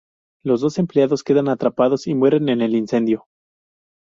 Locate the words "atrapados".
1.47-2.07